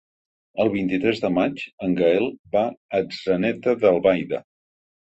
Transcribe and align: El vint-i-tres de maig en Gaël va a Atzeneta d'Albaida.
El 0.63 0.69
vint-i-tres 0.75 1.21
de 1.25 1.31
maig 1.35 1.61
en 1.89 1.95
Gaël 2.01 2.27
va 2.57 2.65
a 2.71 3.05
Atzeneta 3.05 3.79
d'Albaida. 3.85 4.47